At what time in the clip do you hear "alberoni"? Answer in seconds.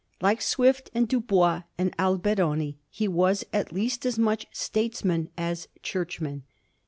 1.99-2.79